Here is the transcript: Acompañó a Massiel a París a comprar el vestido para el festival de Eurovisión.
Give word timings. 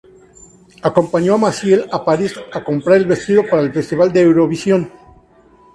Acompañó 0.81 1.35
a 1.35 1.41
Massiel 1.43 1.85
a 1.91 2.03
París 2.03 2.33
a 2.51 2.63
comprar 2.63 2.97
el 2.97 3.05
vestido 3.05 3.43
para 3.47 3.61
el 3.61 3.71
festival 3.71 4.11
de 4.11 4.21
Eurovisión. 4.21 4.91